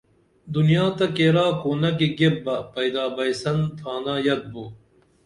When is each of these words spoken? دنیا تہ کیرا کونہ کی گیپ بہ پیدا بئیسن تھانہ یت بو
دنیا 0.53 0.85
تہ 0.97 1.05
کیرا 1.15 1.47
کونہ 1.61 1.91
کی 1.97 2.07
گیپ 2.17 2.35
بہ 2.43 2.55
پیدا 2.73 3.03
بئیسن 3.15 3.57
تھانہ 3.77 4.13
یت 4.25 4.43
بو 4.51 4.63